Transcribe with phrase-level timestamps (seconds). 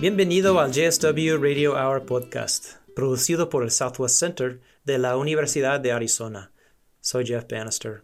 [0.00, 5.92] Bienvenido al JSW Radio Hour Podcast, producido por el Southwest Center de la Universidad de
[5.92, 6.52] Arizona.
[7.02, 8.02] Soy Jeff Bannister.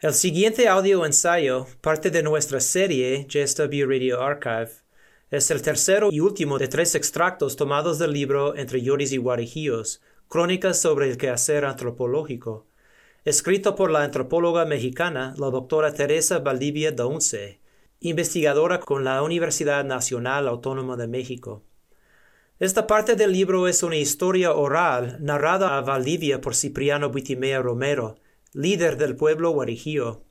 [0.00, 4.72] El siguiente audio ensayo, parte de nuestra serie JSW Radio Archive,
[5.30, 10.02] es el tercero y último de tres extractos tomados del libro Entre Lloris y Guarijíos,
[10.26, 12.66] Crónicas sobre el quehacer antropológico,
[13.24, 17.61] escrito por la antropóloga mexicana, la doctora Teresa Valdivia Daunce,
[18.02, 21.64] investigadora con la Universidad Nacional Autónoma de México.
[22.58, 28.16] Esta parte del libro es una historia oral narrada a Valdivia por Cipriano Buitimea Romero,
[28.52, 30.22] líder del pueblo guarijío.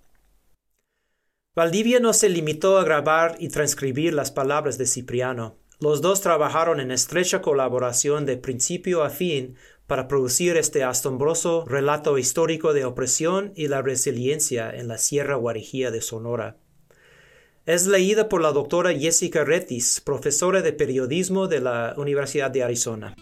[1.56, 5.58] Valdivia no se limitó a grabar y transcribir las palabras de Cipriano.
[5.80, 9.56] Los dos trabajaron en estrecha colaboración de principio a fin
[9.88, 15.92] para producir este asombroso relato histórico de opresión y la resiliencia en la Sierra Guarijía
[15.92, 16.58] de Sonora.
[17.68, 23.16] Es leída por la doctora Jessica Retis, profesora de periodismo de la Universidad de Arizona.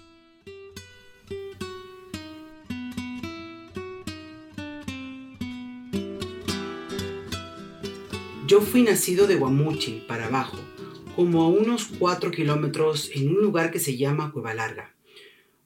[8.47, 10.57] Yo fui nacido de Guamuchi para abajo,
[11.17, 14.95] como a unos 4 kilómetros en un lugar que se llama Cueva Larga.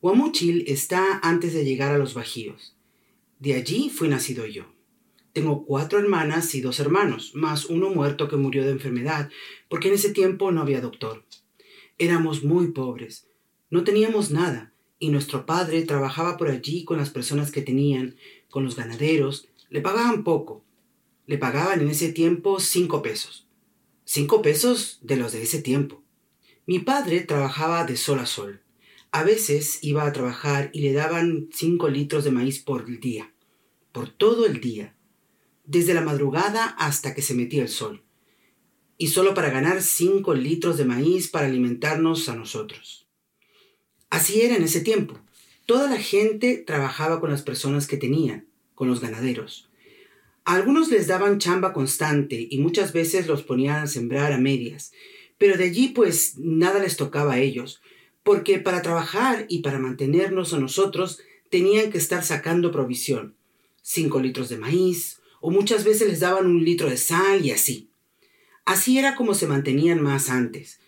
[0.02, 2.76] Guamuchil está antes de llegar a los Bajíos.
[3.38, 4.66] De allí fui nacido yo.
[5.34, 9.32] Tengo cuatro hermanas y dos hermanos, más uno muerto que murió de enfermedad,
[9.68, 11.26] porque en ese tiempo no había doctor.
[11.98, 13.28] Éramos muy pobres,
[13.72, 18.16] no teníamos nada, y nuestro padre trabajaba por allí con las personas que tenían,
[18.52, 20.64] con los ganaderos, le pagaban poco.
[21.26, 23.48] Le pagaban en ese tiempo cinco pesos.
[24.06, 26.04] Cinco pesos de los de ese tiempo.
[26.68, 28.62] Mi padre trabajaba de sol a sol.
[29.12, 33.34] A veces iba a trabajar y le daban cinco litros de maíz por día,
[33.92, 34.96] por todo el día
[35.66, 38.04] desde la madrugada hasta que se metía el sol,
[38.98, 43.08] y solo para ganar cinco litros de maíz para alimentarnos a nosotros.
[44.10, 45.20] Así era en ese tiempo.
[45.66, 49.70] Toda la gente trabajaba con las personas que tenían, con los ganaderos.
[50.46, 54.92] A algunos les daban chamba constante y muchas veces los ponían a sembrar a medias,
[55.38, 57.82] pero de allí pues nada les tocaba a ellos,
[58.24, 61.20] porque para trabajar y para mantenernos a nosotros
[61.50, 63.36] tenían que estar sacando provisión.
[63.82, 67.92] Cinco litros de maíz, o muchas veces les daban un litro de sal y así.
[68.64, 70.80] Así era como se mantenían más antes.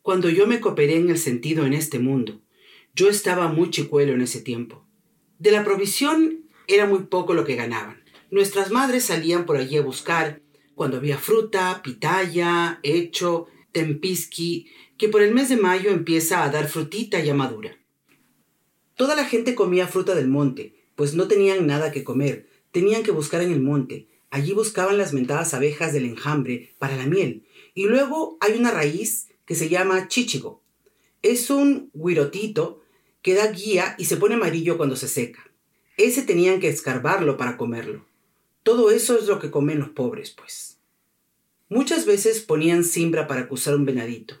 [0.00, 2.40] Cuando yo me cooperé en el sentido en este mundo,
[2.94, 4.86] yo estaba muy chicuelo en ese tiempo.
[5.40, 8.04] De la provisión era muy poco lo que ganaban.
[8.30, 10.40] Nuestras madres salían por allí a buscar
[10.76, 14.68] cuando había fruta, pitaya, hecho, tempisqui,
[14.98, 17.76] que por el mes de mayo empieza a dar frutita ya madura.
[18.94, 23.10] Toda la gente comía fruta del monte, pues no tenían nada que comer, Tenían que
[23.10, 24.06] buscar en el monte.
[24.30, 27.44] Allí buscaban las mentadas abejas del enjambre para la miel.
[27.74, 30.62] Y luego hay una raíz que se llama chichigo.
[31.22, 32.82] Es un guirotito
[33.22, 35.50] que da guía y se pone amarillo cuando se seca.
[35.96, 38.06] Ese tenían que escarbarlo para comerlo.
[38.62, 40.78] Todo eso es lo que comen los pobres, pues.
[41.68, 44.36] Muchas veces ponían simbra para acusar un venadito.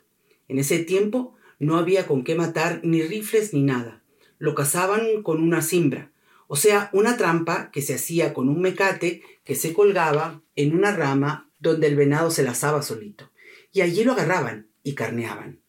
[0.48, 4.02] En ese tiempo no había con qué matar ni rifles ni nada.
[4.38, 6.10] Lo cazaban con una simbra,
[6.52, 10.90] o sea, una trampa que se hacía con un mecate que se colgaba en una
[10.90, 13.30] rama donde el venado se lazaba solito.
[13.70, 15.60] Y allí lo agarraban y carneaban.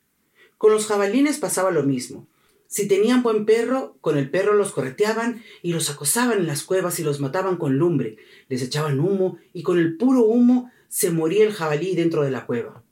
[0.57, 2.27] Con los jabalines pasaba lo mismo.
[2.65, 6.99] Si tenían buen perro, con el perro los correteaban y los acosaban en las cuevas
[6.99, 8.17] y los mataban con lumbre,
[8.49, 12.47] les echaban humo y con el puro humo se moría el jabalí dentro de la
[12.47, 12.83] cueva.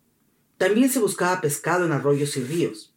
[0.60, 2.94] También se buscaba pescado en arroyos y ríos.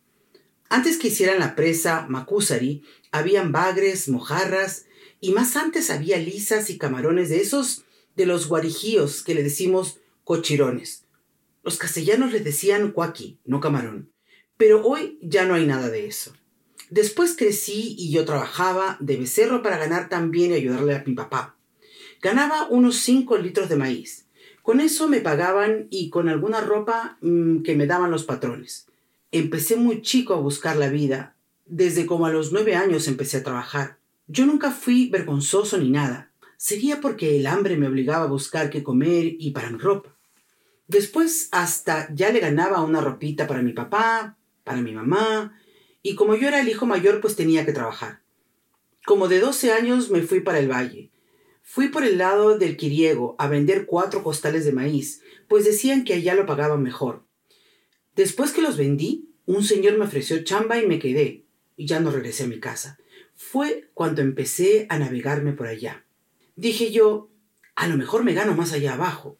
[0.69, 4.86] Antes que hicieran la presa Macusari, habían bagres, mojarras,
[5.20, 7.84] y más antes había lisas y camarones de esos
[8.16, 11.04] de los guarijíos que le decimos cochirones.
[11.62, 14.10] Los castellanos le decían cuaqui, no camarón.
[14.56, 16.32] Pero hoy ya no hay nada de eso.
[16.90, 21.56] Después crecí y yo trabajaba de becerro para ganar también y ayudarle a mi papá.
[22.20, 24.26] Ganaba unos cinco litros de maíz.
[24.62, 28.87] Con eso me pagaban y con alguna ropa mm, que me daban los patrones.
[29.31, 31.31] Empecé muy chico a buscar la vida
[31.67, 33.99] desde como a los nueve años empecé a trabajar.
[34.26, 36.32] Yo nunca fui vergonzoso ni nada.
[36.56, 40.17] Sería porque el hambre me obligaba a buscar qué comer y para mi ropa.
[40.87, 45.59] Después hasta ya le ganaba una ropita para mi papá, para mi mamá,
[46.03, 48.23] y como yo era el hijo mayor pues tenía que trabajar.
[49.05, 51.11] Como de doce años me fui para el valle.
[51.62, 56.14] Fui por el lado del Quiriego a vender cuatro costales de maíz, pues decían que
[56.14, 57.25] allá lo pagaban mejor.
[58.14, 61.43] Después que los vendí, un señor me ofreció chamba y me quedé
[61.76, 62.98] y ya no regresé a mi casa.
[63.34, 66.04] Fue cuando empecé a navegarme por allá.
[66.56, 67.30] Dije yo,
[67.74, 69.38] a lo mejor me gano más allá abajo.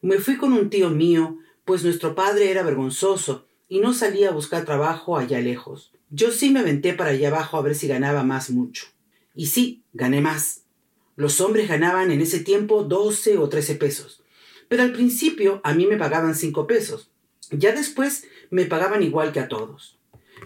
[0.00, 4.32] Me fui con un tío mío, pues nuestro padre era vergonzoso y no salía a
[4.32, 5.92] buscar trabajo allá lejos.
[6.10, 8.86] Yo sí me aventé para allá abajo a ver si ganaba más mucho.
[9.34, 10.62] Y sí, gané más.
[11.16, 14.22] Los hombres ganaban en ese tiempo 12 o 13 pesos.
[14.68, 17.10] Pero al principio a mí me pagaban 5 pesos.
[17.50, 19.98] Ya después me pagaban igual que a todos.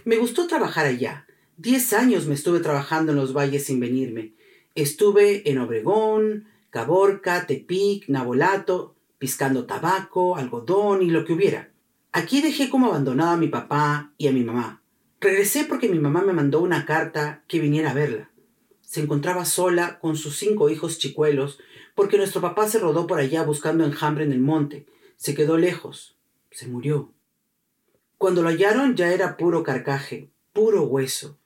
[0.05, 1.26] Me gustó trabajar allá.
[1.59, 4.35] Diez años me estuve trabajando en los valles sin venirme.
[4.75, 11.71] Estuve en Obregón, Caborca, Tepic, Nabolato, piscando tabaco, algodón y lo que hubiera.
[12.13, 14.83] Aquí dejé como abandonado a mi papá y a mi mamá.
[15.19, 18.31] Regresé porque mi mamá me mandó una carta que viniera a verla.
[18.83, 21.59] Se encontraba sola con sus cinco hijos chicuelos
[21.95, 24.85] porque nuestro papá se rodó por allá buscando enjambre en el monte.
[25.17, 26.19] Se quedó lejos.
[26.51, 27.15] Se murió.
[28.19, 31.39] Cuando lo hallaron ya era puro carcaje, puro hueso.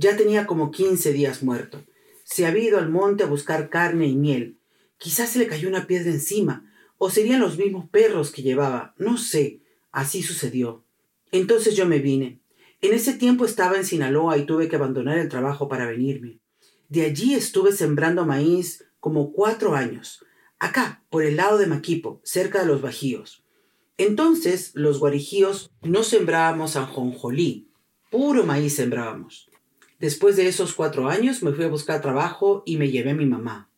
[0.00, 1.84] Ya tenía como quince días muerto.
[2.24, 4.58] Se había ido al monte a buscar carne y miel.
[4.96, 9.18] Quizás se le cayó una piedra encima, o serían los mismos perros que llevaba, no
[9.18, 9.60] sé.
[9.92, 10.86] Así sucedió.
[11.32, 12.40] Entonces yo me vine.
[12.80, 16.38] En ese tiempo estaba en Sinaloa y tuve que abandonar el trabajo para venirme.
[16.88, 20.24] De allí estuve sembrando maíz como cuatro años,
[20.58, 23.44] acá, por el lado de Maquipo, cerca de los Bajíos.
[23.98, 27.68] Entonces los guarijíos no sembrábamos anjonjolí,
[28.10, 29.49] puro maíz sembrábamos.
[30.00, 33.26] Después de esos cuatro años me fui a buscar trabajo y me llevé a mi
[33.26, 33.68] mamá.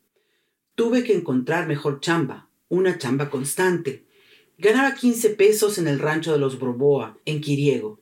[0.77, 4.07] Tuve que encontrar mejor chamba, una chamba constante.
[4.57, 8.01] Ganaba 15 pesos en el rancho de los Borboa, en Quiriego.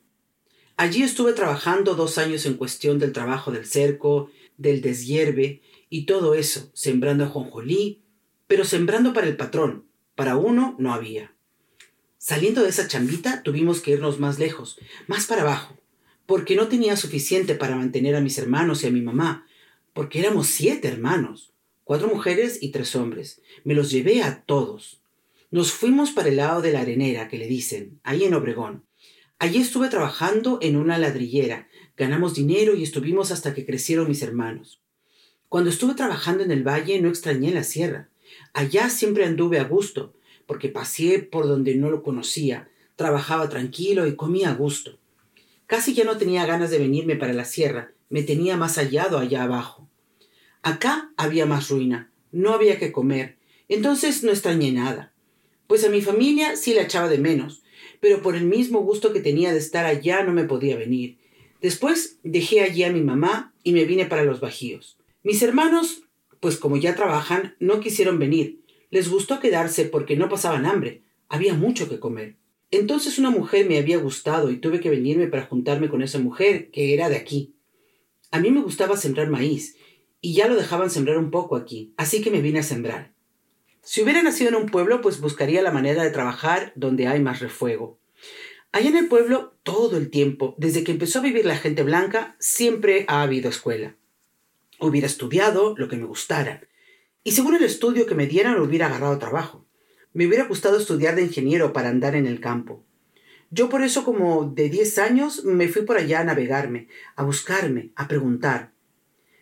[0.76, 6.34] Allí estuve trabajando dos años en cuestión del trabajo del cerco, del deshierve y todo
[6.34, 8.02] eso, sembrando ajonjolí,
[8.46, 11.32] pero sembrando para el patrón, para uno no había.
[12.18, 15.79] Saliendo de esa chambita tuvimos que irnos más lejos, más para abajo,
[16.30, 19.48] porque no tenía suficiente para mantener a mis hermanos y a mi mamá,
[19.92, 23.42] porque éramos siete hermanos cuatro mujeres y tres hombres.
[23.64, 25.02] Me los llevé a todos.
[25.50, 28.84] Nos fuimos para el lado de la arenera, que le dicen, ahí en Obregón.
[29.40, 31.66] Allí estuve trabajando en una ladrillera.
[31.96, 34.80] Ganamos dinero y estuvimos hasta que crecieron mis hermanos.
[35.48, 38.08] Cuando estuve trabajando en el valle no extrañé la sierra.
[38.52, 40.14] Allá siempre anduve a gusto,
[40.46, 44.99] porque pasé por donde no lo conocía, trabajaba tranquilo y comía a gusto.
[45.70, 49.44] Casi ya no tenía ganas de venirme para la sierra, me tenía más hallado allá
[49.44, 49.88] abajo.
[50.62, 53.36] Acá había más ruina, no había que comer,
[53.68, 55.12] entonces no extrañé nada.
[55.68, 57.62] Pues a mi familia sí la echaba de menos,
[58.00, 61.18] pero por el mismo gusto que tenía de estar allá no me podía venir.
[61.62, 64.98] Después dejé allí a mi mamá y me vine para los Bajíos.
[65.22, 66.02] Mis hermanos,
[66.40, 68.58] pues como ya trabajan, no quisieron venir.
[68.90, 71.02] Les gustó quedarse porque no pasaban hambre.
[71.28, 72.39] Había mucho que comer.
[72.70, 76.70] Entonces una mujer me había gustado y tuve que venirme para juntarme con esa mujer,
[76.70, 77.54] que era de aquí.
[78.30, 79.76] A mí me gustaba sembrar maíz,
[80.20, 83.12] y ya lo dejaban sembrar un poco aquí, así que me vine a sembrar.
[83.82, 87.40] Si hubiera nacido en un pueblo, pues buscaría la manera de trabajar donde hay más
[87.40, 87.98] refuego.
[88.72, 92.36] Allá en el pueblo, todo el tiempo, desde que empezó a vivir la gente blanca,
[92.38, 93.96] siempre ha habido escuela.
[94.78, 96.68] Hubiera estudiado lo que me gustara.
[97.24, 99.66] Y según el estudio que me dieran, hubiera agarrado trabajo.
[100.12, 102.82] Me hubiera gustado estudiar de ingeniero para andar en el campo.
[103.50, 107.90] Yo por eso como de 10 años me fui por allá a navegarme, a buscarme,
[107.96, 108.72] a preguntar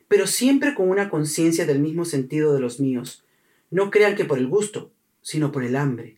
[0.08, 3.24] pero siempre con una conciencia del mismo sentido de los míos.
[3.70, 4.90] No crean que por el gusto,
[5.20, 6.16] sino por el hambre.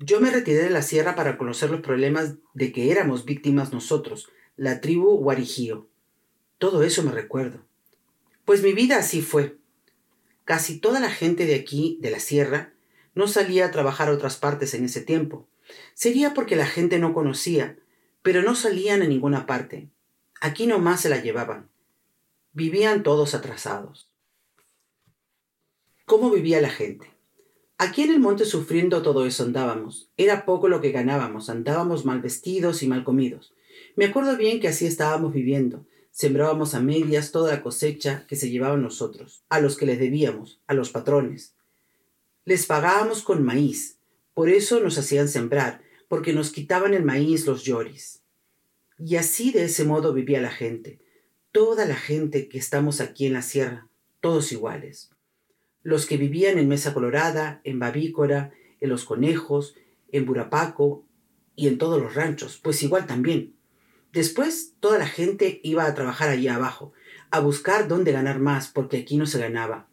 [0.00, 4.28] Yo me retiré de la sierra para conocer los problemas de que éramos víctimas nosotros,
[4.56, 5.88] la tribu Guarijío.
[6.58, 7.64] Todo eso me recuerdo.
[8.44, 9.56] Pues mi vida así fue.
[10.44, 12.72] Casi toda la gente de aquí, de la sierra,
[13.14, 15.48] no salía a trabajar a otras partes en ese tiempo.
[15.94, 17.78] Sería porque la gente no conocía,
[18.22, 19.88] pero no salían a ninguna parte.
[20.40, 21.68] Aquí nomás se la llevaban.
[22.52, 24.10] Vivían todos atrasados.
[26.04, 27.10] ¿Cómo vivía la gente?
[27.78, 30.10] Aquí en el monte sufriendo todo eso andábamos.
[30.16, 33.54] Era poco lo que ganábamos, andábamos mal vestidos y mal comidos.
[33.96, 35.86] Me acuerdo bien que así estábamos viviendo.
[36.10, 40.60] Sembrábamos a medias toda la cosecha que se llevaban nosotros, a los que les debíamos,
[40.66, 41.54] a los patrones.
[42.50, 44.00] Les pagábamos con maíz,
[44.34, 48.24] por eso nos hacían sembrar, porque nos quitaban el maíz los lloris.
[48.98, 50.98] Y así de ese modo vivía la gente
[51.52, 53.86] toda la gente que estamos aquí en la sierra,
[54.18, 55.10] todos iguales.
[55.84, 59.76] Los que vivían en Mesa Colorada, en Babícora, en Los Conejos,
[60.10, 61.04] en Burapaco
[61.54, 63.54] y en todos los ranchos, pues igual también.
[64.12, 66.94] Después toda la gente iba a trabajar allí abajo,
[67.30, 69.88] a buscar dónde ganar más, porque aquí no se ganaba.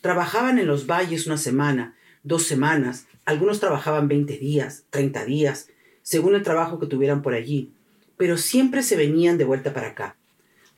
[0.00, 1.97] Trabajaban en los valles una semana,
[2.28, 5.68] dos semanas, algunos trabajaban 20 días, 30 días,
[6.02, 7.72] según el trabajo que tuvieran por allí,
[8.16, 10.16] pero siempre se venían de vuelta para acá.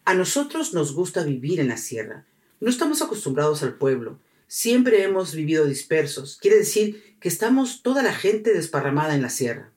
[0.05, 2.25] A nosotros nos gusta vivir en la sierra.
[2.61, 4.19] No estamos acostumbrados al pueblo.
[4.47, 6.39] Siempre hemos vivido dispersos.
[6.41, 9.73] Quiere decir que estamos toda la gente desparramada en la sierra.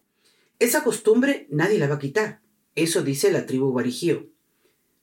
[0.60, 2.39] Esa costumbre nadie la va a quitar.
[2.75, 4.27] Eso dice la tribu Guarijío.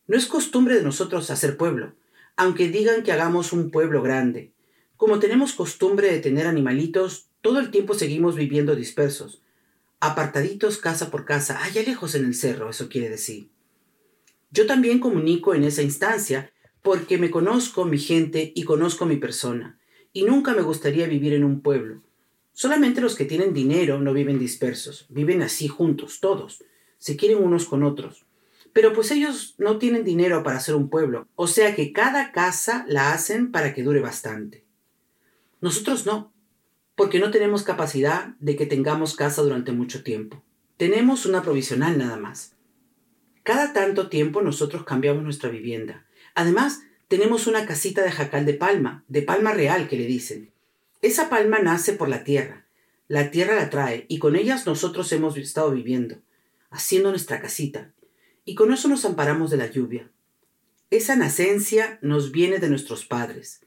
[0.07, 1.95] No es costumbre de nosotros hacer pueblo,
[2.37, 4.53] aunque digan que hagamos un pueblo grande.
[5.01, 9.41] Como tenemos costumbre de tener animalitos, todo el tiempo seguimos viviendo dispersos,
[9.99, 13.49] apartaditos casa por casa, allá lejos en el cerro, eso quiere decir.
[14.51, 16.53] Yo también comunico en esa instancia
[16.83, 19.81] porque me conozco mi gente y conozco mi persona,
[20.13, 22.03] y nunca me gustaría vivir en un pueblo.
[22.53, 26.63] Solamente los que tienen dinero no viven dispersos, viven así juntos, todos,
[26.99, 28.27] se quieren unos con otros.
[28.75, 32.85] Pero pues ellos no tienen dinero para hacer un pueblo, o sea que cada casa
[32.87, 34.69] la hacen para que dure bastante.
[35.61, 36.33] Nosotros no,
[36.95, 40.43] porque no tenemos capacidad de que tengamos casa durante mucho tiempo.
[40.77, 42.57] Tenemos una provisional nada más.
[43.43, 46.07] Cada tanto tiempo nosotros cambiamos nuestra vivienda.
[46.35, 50.53] Además, tenemos una casita de jacal de palma, de palma real que le dicen.
[51.03, 52.67] Esa palma nace por la tierra.
[53.09, 56.17] La tierra la trae y con ellas nosotros hemos estado viviendo,
[56.71, 57.93] haciendo nuestra casita.
[58.45, 60.11] Y con eso nos amparamos de la lluvia.
[60.91, 63.63] Esa nacencia nos viene de nuestros padres.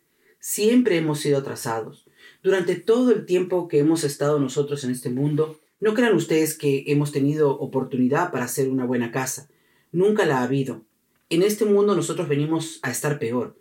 [0.46, 2.06] Siempre hemos sido atrasados.
[2.44, 6.84] Durante todo el tiempo que hemos estado nosotros en este mundo, no crean ustedes que
[6.88, 9.48] hemos tenido oportunidad para hacer una buena casa.
[9.94, 10.82] Nunca la ha habido.
[11.30, 13.58] En este mundo nosotros venimos a estar peor.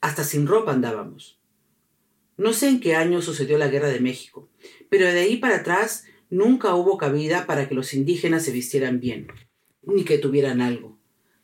[0.00, 1.38] Hasta sin ropa andábamos.
[2.36, 4.48] No sé en qué año sucedió la guerra de México,
[4.90, 9.28] pero de ahí para atrás nunca hubo cabida para que los indígenas se vistieran bien,
[9.82, 10.98] ni que tuvieran algo.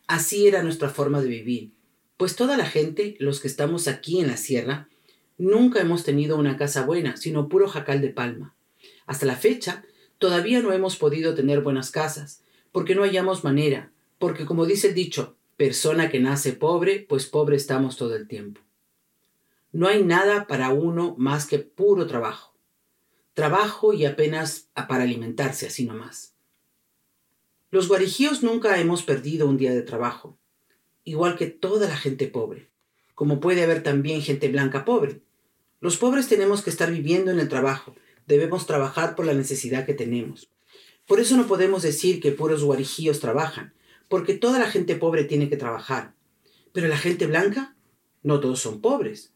[0.09, 1.75] Así era nuestra forma de vivir,
[2.21, 4.91] pues toda la gente, los que estamos aquí en la sierra,
[5.39, 8.55] nunca hemos tenido una casa buena, sino puro jacal de palma.
[9.07, 9.87] Hasta la fecha,
[10.19, 14.95] todavía no hemos podido tener buenas casas, porque no hallamos manera, porque como dice el
[14.95, 18.61] dicho, persona que nace pobre, pues pobre estamos todo el tiempo.
[19.73, 22.55] No hay nada para uno más que puro trabajo.
[23.33, 26.35] Trabajo y apenas para alimentarse así nomás.
[27.71, 30.37] Los guarijíos nunca hemos perdido un día de trabajo,
[31.04, 32.71] igual que toda la gente pobre,
[33.14, 35.21] como puede haber también gente blanca pobre.
[35.80, 37.95] Los pobres tenemos que estar viviendo en el trabajo,
[38.26, 40.50] debemos trabajar por la necesidad que tenemos.
[41.07, 43.75] Por eso no podemos decir que puros guarijíos trabajan,
[44.09, 46.14] porque toda la gente pobre tiene que trabajar.
[46.73, 47.76] Pero la gente blanca,
[48.23, 49.33] no todos son pobres.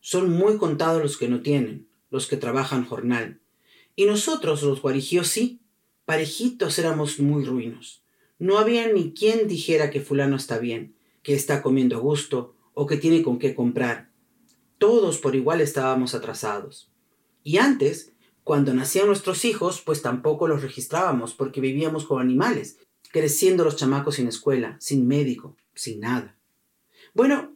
[0.00, 3.40] Son muy contados los que no tienen, los que trabajan jornal.
[3.96, 5.60] Y nosotros, los guarijíos, sí,
[6.04, 8.02] parejitos éramos muy ruinos.
[8.40, 12.86] No había ni quien dijera que fulano está bien, que está comiendo a gusto o
[12.86, 14.10] que tiene con qué comprar.
[14.78, 16.90] Todos por igual estábamos atrasados.
[17.44, 22.78] Y antes, cuando nacían nuestros hijos, pues tampoco los registrábamos porque vivíamos con animales
[23.12, 26.38] creciendo los chamacos sin escuela, sin médico, sin nada.
[27.12, 27.54] Bueno,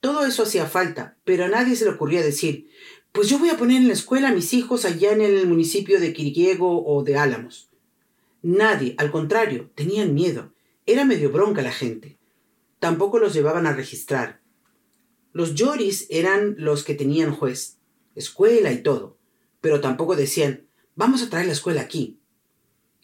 [0.00, 2.68] todo eso hacía falta, pero a nadie se le ocurría decir,
[3.12, 6.00] pues yo voy a poner en la escuela a mis hijos allá en el municipio
[6.00, 7.68] de Quiriego o de Álamos.
[8.42, 10.52] Nadie, al contrario, tenían miedo.
[10.86, 12.18] Era medio bronca la gente.
[12.78, 14.40] Tampoco los llevaban a registrar.
[15.32, 17.78] Los lloris eran los que tenían juez,
[18.14, 19.18] escuela y todo,
[19.60, 22.18] pero tampoco decían, vamos a traer la escuela aquí.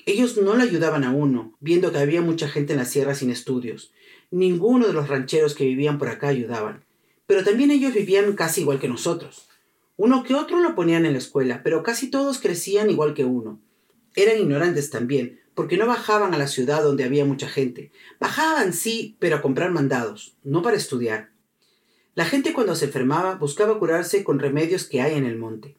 [0.07, 3.31] Ellos no le ayudaban a uno, viendo que había mucha gente en la sierra sin
[3.31, 3.93] estudios.
[4.31, 6.85] Ninguno de los rancheros que vivían por acá ayudaban.
[7.27, 9.49] Pero también ellos vivían casi igual que nosotros.
[9.97, 13.61] Uno que otro lo ponían en la escuela, pero casi todos crecían igual que uno.
[14.15, 17.91] Eran ignorantes también, porque no bajaban a la ciudad donde había mucha gente.
[18.21, 21.31] Bajaban, sí, pero a comprar mandados, no para estudiar.
[22.15, 25.77] La gente cuando se enfermaba buscaba curarse con remedios que hay en el monte.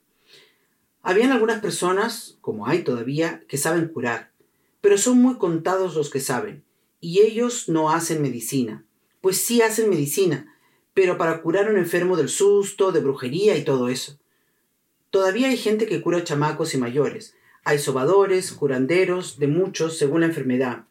[1.01, 4.31] Habían algunas personas, como hay todavía, que saben curar,
[4.81, 6.63] pero son muy contados los que saben,
[6.99, 8.83] y ellos no hacen medicina.
[9.21, 10.57] Pues sí hacen medicina,
[10.93, 14.17] pero para curar a un enfermo del susto, de brujería y todo eso.
[15.11, 17.35] Todavía hay gente que cura chamacos y mayores.
[17.65, 20.85] Hay sobadores, curanderos, de muchos, según la enfermedad.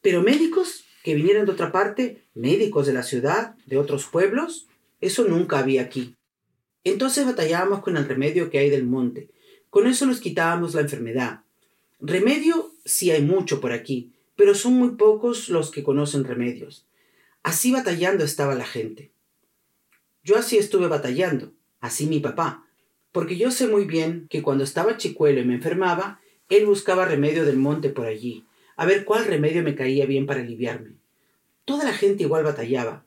[0.00, 4.68] Pero médicos que vinieran de otra parte, médicos de la ciudad, de otros pueblos,
[5.00, 6.14] eso nunca había aquí.
[6.84, 9.30] Entonces batallábamos con el remedio que hay del monte,
[9.68, 11.40] con eso nos quitábamos la enfermedad.
[12.00, 16.86] Remedio sí hay mucho por aquí, pero son muy pocos los que conocen remedios.
[17.42, 19.12] Así batallando estaba la gente.
[20.22, 22.66] Yo así estuve batallando, así mi papá,
[23.12, 27.44] porque yo sé muy bien que cuando estaba chicuelo y me enfermaba, él buscaba remedio
[27.44, 28.44] del monte por allí,
[28.76, 30.96] a ver cuál remedio me caía bien para aliviarme.
[31.64, 33.04] Toda la gente igual batallaba.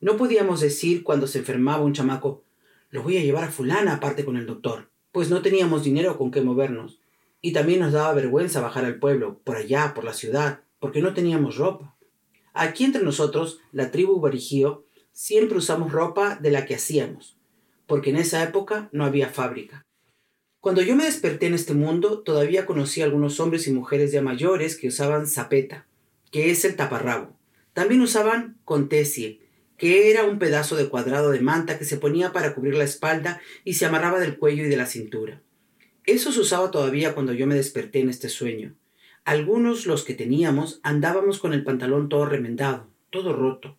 [0.00, 2.44] No podíamos decir cuando se enfermaba un chamaco,
[2.90, 6.30] lo voy a llevar a fulana aparte con el doctor pues no teníamos dinero con
[6.30, 7.00] qué movernos.
[7.40, 11.14] Y también nos daba vergüenza bajar al pueblo, por allá, por la ciudad, porque no
[11.14, 11.96] teníamos ropa.
[12.52, 17.37] Aquí entre nosotros, la tribu Barijío, siempre usamos ropa de la que hacíamos,
[17.88, 19.84] porque en esa época no había fábrica.
[20.60, 24.22] Cuando yo me desperté en este mundo, todavía conocí a algunos hombres y mujeres ya
[24.22, 25.86] mayores que usaban zapeta,
[26.30, 27.36] que es el taparrabo.
[27.72, 29.40] También usaban contesie,
[29.78, 33.40] que era un pedazo de cuadrado de manta que se ponía para cubrir la espalda
[33.64, 35.40] y se amarraba del cuello y de la cintura.
[36.04, 38.74] Eso se usaba todavía cuando yo me desperté en este sueño.
[39.24, 43.78] Algunos, los que teníamos, andábamos con el pantalón todo remendado, todo roto.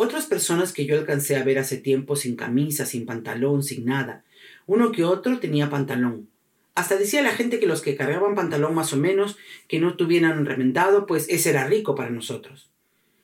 [0.00, 4.22] Otras personas que yo alcancé a ver hace tiempo sin camisa, sin pantalón, sin nada.
[4.64, 6.28] Uno que otro tenía pantalón.
[6.76, 10.46] Hasta decía la gente que los que cargaban pantalón más o menos, que no tuvieran
[10.46, 12.70] remendado, pues ese era rico para nosotros.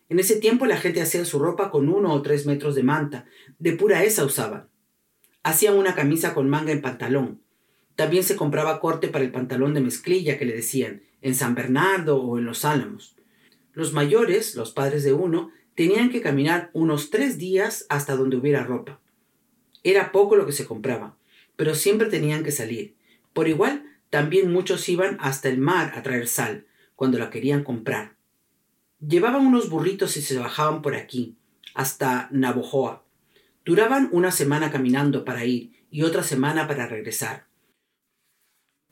[0.09, 3.27] En ese tiempo la gente hacía su ropa con uno o tres metros de manta,
[3.61, 4.67] de pura esa usaban.
[5.45, 7.41] Hacían una camisa con manga en pantalón.
[7.95, 12.21] También se compraba corte para el pantalón de mezclilla que le decían, en San Bernardo
[12.21, 13.15] o en Los Álamos.
[13.75, 18.65] Los mayores, los padres de uno, tenían que caminar unos tres días hasta donde hubiera
[18.65, 19.01] ropa.
[19.83, 21.17] Era poco lo que se compraba,
[21.57, 22.95] pero siempre tenían que salir.
[23.33, 28.17] Por igual, también muchos iban hasta el mar a traer sal, cuando la querían comprar.
[29.01, 31.37] Llevaban unos burritos y se bajaban por aquí,
[31.75, 33.05] hasta Navojoa.
[33.65, 37.47] Duraban una semana caminando para ir y otra semana para regresar.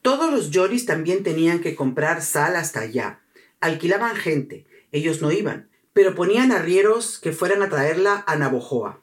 [0.02, 3.20] Todos los yoris también tenían que comprar sal hasta allá.
[3.60, 9.02] Alquilaban gente, ellos no iban, pero ponían arrieros que fueran a traerla a Navojoa.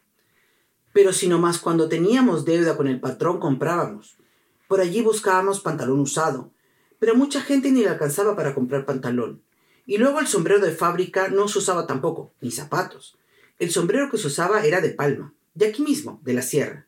[0.93, 4.17] Pero si no más cuando teníamos deuda con el patrón comprábamos.
[4.67, 6.51] Por allí buscábamos pantalón usado,
[6.99, 9.41] pero mucha gente ni le alcanzaba para comprar pantalón.
[9.85, 13.17] Y luego el sombrero de fábrica no se usaba tampoco, ni zapatos.
[13.57, 16.87] El sombrero que se usaba era de palma, de aquí mismo, de la sierra.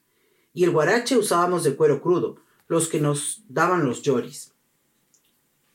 [0.54, 4.54] Y el guarache usábamos de cuero crudo, los que nos daban los lloris.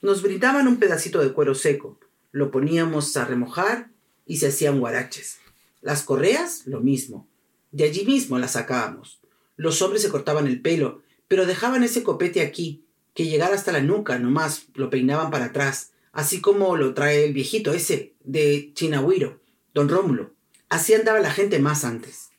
[0.01, 1.99] Nos brindaban un pedacito de cuero seco,
[2.31, 3.89] lo poníamos a remojar
[4.27, 5.37] y se hacían guaraches.
[5.81, 7.27] Las correas, lo mismo.
[7.71, 9.19] De allí mismo las sacábamos.
[9.55, 13.81] Los hombres se cortaban el pelo, pero dejaban ese copete aquí, que llegara hasta la
[13.81, 19.41] nuca, nomás lo peinaban para atrás, así como lo trae el viejito ese de Chinahuiro,
[19.73, 20.33] don Rómulo.
[20.69, 22.29] Así andaba la gente más antes.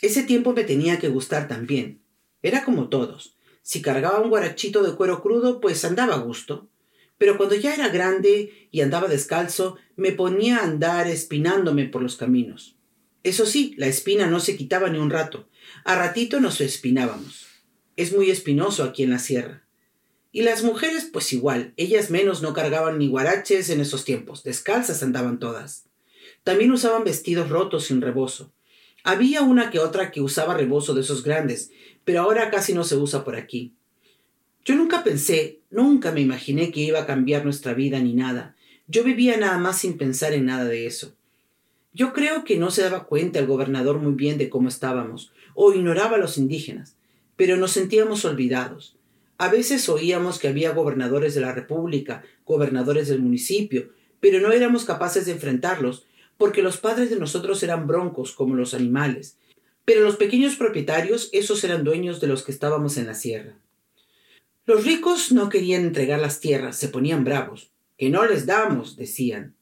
[0.00, 2.00] Ese tiempo me tenía que gustar también.
[2.42, 3.36] Era como todos.
[3.62, 6.68] Si cargaba un guarachito de cuero crudo, pues andaba a gusto.
[7.18, 12.16] Pero cuando ya era grande y andaba descalzo, me ponía a andar espinándome por los
[12.16, 12.76] caminos.
[13.22, 15.48] Eso sí, la espina no se quitaba ni un rato.
[15.84, 17.46] A ratito nos espinábamos.
[17.96, 19.64] Es muy espinoso aquí en la sierra.
[20.32, 25.02] Y las mujeres, pues igual, ellas menos no cargaban ni guaraches en esos tiempos, descalzas
[25.04, 25.86] andaban todas.
[26.42, 28.52] También usaban vestidos rotos sin rebozo.
[29.04, 31.70] Había una que otra que usaba rebozo de esos grandes,
[32.04, 33.76] pero ahora casi no se usa por aquí.
[34.64, 38.56] Yo nunca pensé, nunca me imaginé que iba a cambiar nuestra vida ni nada.
[38.88, 41.14] Yo vivía nada más sin pensar en nada de eso.
[41.92, 45.74] Yo creo que no se daba cuenta el gobernador muy bien de cómo estábamos, o
[45.74, 46.96] ignoraba a los indígenas,
[47.36, 48.96] pero nos sentíamos olvidados.
[49.36, 54.86] A veces oíamos que había gobernadores de la República, gobernadores del municipio, pero no éramos
[54.86, 56.06] capaces de enfrentarlos,
[56.38, 59.36] porque los padres de nosotros eran broncos como los animales.
[59.84, 63.56] Pero los pequeños propietarios, esos eran dueños de los que estábamos en la sierra.
[64.66, 67.70] Los ricos no querían entregar las tierras, se ponían bravos.
[67.98, 69.54] Que no les damos, decían.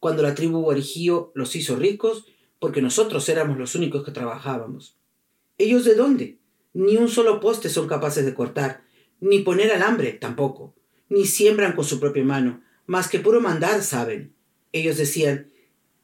[0.00, 2.26] Cuando la tribu Guarijío los hizo ricos,
[2.58, 4.96] porque nosotros éramos los únicos que trabajábamos.
[5.56, 6.38] ¿Ellos de dónde?
[6.72, 8.82] Ni un solo poste son capaces de cortar,
[9.20, 10.74] ni poner alambre tampoco,
[11.08, 14.34] ni siembran con su propia mano, más que puro mandar saben.
[14.72, 15.52] Ellos decían,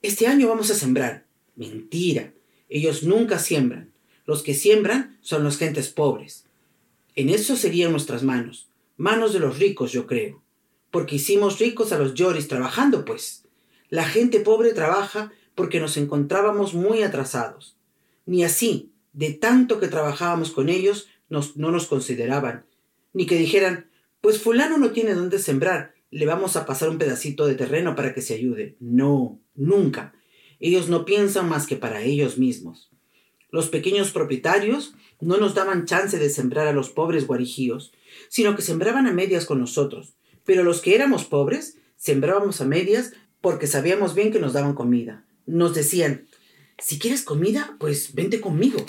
[0.02, 1.26] este año vamos a sembrar.
[1.56, 2.32] Mentira,
[2.68, 3.92] ellos nunca siembran.
[4.24, 6.45] Los que siembran son las gentes pobres.
[7.16, 10.42] En eso serían nuestras manos, manos de los ricos, yo creo,
[10.90, 13.46] porque hicimos ricos a los lloris trabajando, pues.
[13.88, 17.76] La gente pobre trabaja porque nos encontrábamos muy atrasados.
[18.26, 22.66] Ni así, de tanto que trabajábamos con ellos, no nos consideraban,
[23.12, 23.88] ni que dijeran,
[24.20, 28.12] pues fulano no tiene dónde sembrar, le vamos a pasar un pedacito de terreno para
[28.12, 28.76] que se ayude.
[28.78, 30.14] No, nunca.
[30.60, 32.90] Ellos no piensan más que para ellos mismos.
[33.50, 37.92] Los pequeños propietarios no nos daban chance de sembrar a los pobres guarijíos,
[38.28, 40.14] sino que sembraban a medias con nosotros.
[40.44, 45.24] Pero los que éramos pobres, sembrábamos a medias porque sabíamos bien que nos daban comida.
[45.46, 46.26] Nos decían,
[46.78, 48.84] si quieres comida, pues vente conmigo.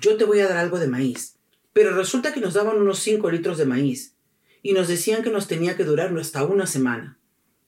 [0.00, 1.36] Yo te voy a dar algo de maíz.
[1.72, 4.14] Pero resulta que nos daban unos 5 litros de maíz
[4.62, 7.18] y nos decían que nos tenía que durar hasta una semana.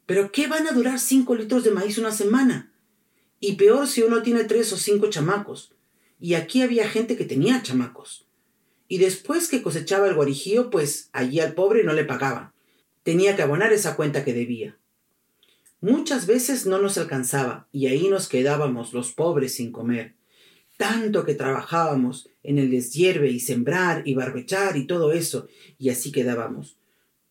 [0.07, 2.73] ¿Pero qué van a durar 5 litros de maíz una semana?
[3.41, 5.73] Y peor si uno tiene tres o cinco chamacos.
[6.21, 8.27] Y aquí había gente que tenía chamacos.
[8.89, 12.55] Y después que cosechaba el guarijío, pues allí al pobre no le pagaba.
[13.03, 14.79] Tenía que abonar esa cuenta que debía.
[15.81, 20.17] Muchas veces no nos alcanzaba y ahí nos quedábamos los pobres sin comer.
[20.77, 26.11] Tanto que trabajábamos en el deshierve y sembrar y barbechar y todo eso, y así
[26.11, 26.79] quedábamos.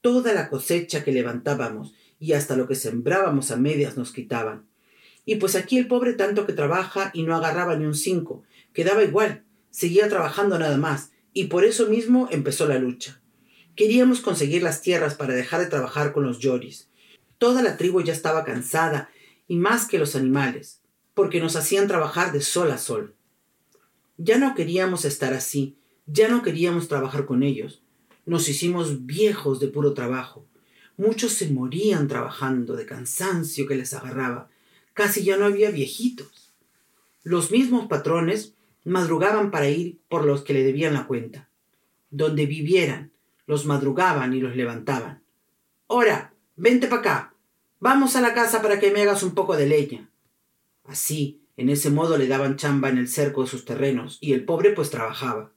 [0.01, 4.67] Toda la cosecha que levantábamos y hasta lo que sembrábamos a medias nos quitaban.
[5.25, 8.43] Y pues aquí el pobre tanto que trabaja y no agarraba ni un cinco,
[8.77, 13.19] quedaba igual, seguía trabajando nada más, y por eso mismo empezó la lucha.
[13.75, 16.87] Queríamos conseguir las tierras para dejar de trabajar con los yoris.
[17.39, 19.09] Toda la tribu ya estaba cansada,
[19.47, 20.81] y más que los animales,
[21.15, 23.15] porque nos hacían trabajar de sol a sol.
[24.17, 27.81] Ya no queríamos estar así, ya no queríamos trabajar con ellos.
[28.27, 30.45] Nos hicimos viejos de puro trabajo.
[30.97, 34.51] Muchos se morían trabajando de cansancio que les agarraba.
[34.93, 36.53] Casi ya no había viejitos.
[37.23, 38.53] Los mismos patrones
[38.87, 41.49] madrugaban para ir por los que le debían la cuenta.
[42.09, 43.11] Donde vivieran,
[43.45, 45.23] los madrugaban y los levantaban.
[45.87, 47.33] Ora, vente para acá.
[47.79, 50.09] Vamos a la casa para que me hagas un poco de leña.
[50.85, 54.45] Así, en ese modo le daban chamba en el cerco de sus terrenos, y el
[54.45, 55.51] pobre pues trabajaba.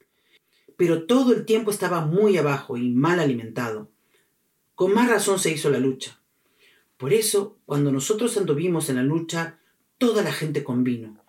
[0.75, 3.89] Pero todo el tiempo estaba muy abajo y mal alimentado.
[4.75, 6.19] Con más razón se hizo la lucha.
[6.97, 9.59] Por eso, cuando nosotros anduvimos en la lucha,
[9.97, 11.20] toda la gente convino.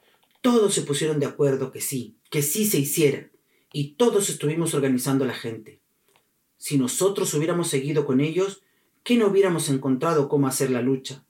[0.43, 3.31] Todos se pusieron de acuerdo que sí, que sí se hiciera,
[3.73, 5.81] y todos estuvimos organizando la gente.
[6.59, 8.63] Si nosotros hubiéramos seguido con ellos,
[9.05, 11.25] ¿qué no hubiéramos encontrado cómo hacer la lucha?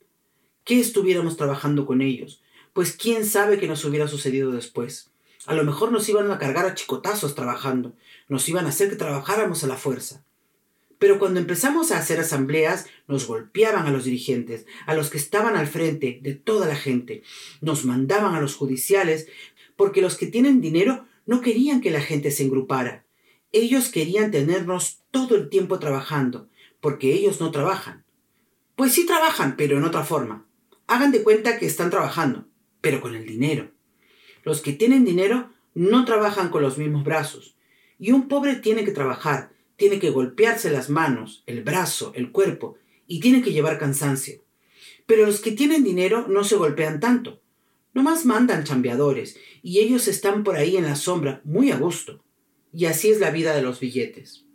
[0.64, 2.42] ¿Qué estuviéramos trabajando con ellos?
[2.72, 5.12] Pues quién sabe qué nos hubiera sucedido después.
[5.44, 7.94] A lo mejor nos iban a cargar a chicotazos trabajando,
[8.28, 10.24] nos iban a hacer que trabajáramos a la fuerza.
[11.02, 15.56] Pero cuando empezamos a hacer asambleas, nos golpeaban a los dirigentes, a los que estaban
[15.56, 17.24] al frente de toda la gente,
[17.60, 19.26] nos mandaban a los judiciales,
[19.74, 23.04] porque los que tienen dinero no querían que la gente se engrupara.
[23.50, 26.48] Ellos querían tenernos todo el tiempo trabajando,
[26.80, 28.04] porque ellos no trabajan.
[28.76, 30.46] Pues sí trabajan, pero en otra forma.
[30.86, 32.46] Hagan de cuenta que están trabajando,
[32.80, 33.72] pero con el dinero.
[34.44, 37.56] Los que tienen dinero no trabajan con los mismos brazos.
[37.98, 42.76] Y un pobre tiene que trabajar, tiene que golpearse las manos, el brazo, el cuerpo,
[43.06, 44.42] y tiene que llevar cansancio.
[45.06, 47.42] Pero los que tienen dinero no se golpean tanto.
[47.94, 52.24] Nomás mandan chambeadores, y ellos están por ahí en la sombra, muy a gusto.
[52.72, 54.46] Y así es la vida de los billetes.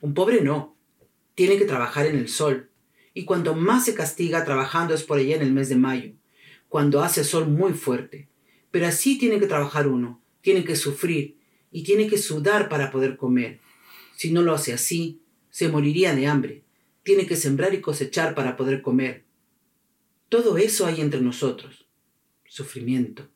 [0.00, 0.76] Un pobre no.
[1.34, 2.70] Tiene que trabajar en el sol.
[3.12, 6.12] Y cuando más se castiga trabajando es por allá en el mes de mayo,
[6.68, 8.28] cuando hace sol muy fuerte.
[8.70, 11.38] Pero así tiene que trabajar uno, tiene que sufrir
[11.72, 13.60] y tiene que sudar para poder comer.
[14.20, 16.62] Si no lo hace así, se moriría de hambre.
[17.02, 19.24] Tiene que sembrar y cosechar para poder comer.
[20.28, 21.88] Todo eso hay entre nosotros.
[22.46, 23.30] Sufrimiento.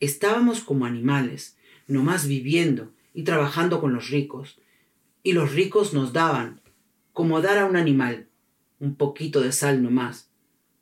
[0.00, 1.56] Estábamos como animales,
[1.86, 4.58] nomás viviendo y trabajando con los ricos.
[5.22, 6.60] Y los ricos nos daban,
[7.12, 8.28] como dar a un animal,
[8.80, 10.32] un poquito de sal nomás.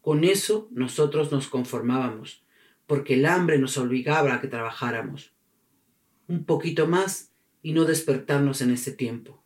[0.01, 2.43] Con eso nosotros nos conformábamos,
[2.87, 5.35] porque el hambre nos obligaba a que trabajáramos.
[6.27, 7.28] Un poquito más
[7.63, 9.43] y no despertarnos en ese tiempo.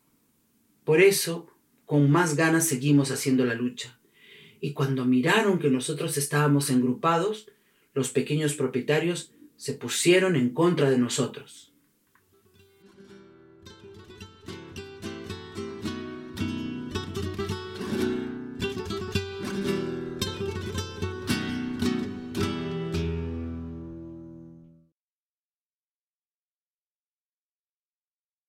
[0.83, 1.47] Por eso,
[1.85, 3.99] con más ganas seguimos haciendo la lucha.
[4.61, 7.51] Y cuando miraron que nosotros estábamos engrupados,
[7.93, 11.72] los pequeños propietarios se pusieron en contra de nosotros.